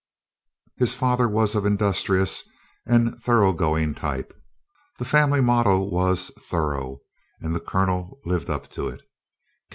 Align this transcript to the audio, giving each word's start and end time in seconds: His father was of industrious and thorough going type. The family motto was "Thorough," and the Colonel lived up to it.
His 0.79 0.95
father 0.95 1.29
was 1.29 1.53
of 1.53 1.63
industrious 1.63 2.43
and 2.87 3.21
thorough 3.21 3.53
going 3.53 3.93
type. 3.93 4.33
The 4.97 5.05
family 5.05 5.41
motto 5.41 5.77
was 5.79 6.31
"Thorough," 6.39 7.01
and 7.39 7.55
the 7.55 7.59
Colonel 7.59 8.19
lived 8.25 8.49
up 8.49 8.67
to 8.71 8.87
it. 8.87 9.03